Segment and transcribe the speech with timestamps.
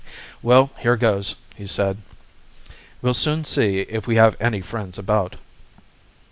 [0.41, 1.97] "Well, here goes," he said.
[3.03, 5.35] "We'll soon see if we have any friends about."